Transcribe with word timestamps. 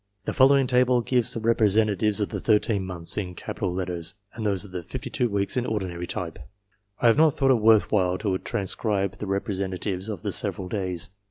The 0.25 0.33
following 0.33 0.65
table 0.65 1.01
gives 1.01 1.31
the 1.31 1.39
representatives 1.39 2.19
of 2.19 2.29
the 2.29 2.39
13 2.39 2.83
months 2.83 3.19
in 3.19 3.35
capital 3.35 3.71
letters, 3.71 4.15
and 4.33 4.43
those 4.43 4.65
of 4.65 4.71
the 4.71 4.81
52 4.81 5.29
weeks 5.29 5.55
in 5.57 5.63
ordinary 5.67 6.07
type. 6.07 6.39
I 6.99 7.05
have 7.05 7.17
not 7.17 7.35
thought 7.37 7.51
it 7.51 7.61
worth 7.61 7.91
while 7.91 8.17
to 8.17 8.35
transcribe 8.39 9.19
the 9.19 9.27
representatives 9.27 10.09
of 10.09 10.23
the 10.23 10.31
several 10.31 10.69
days. 10.69 11.11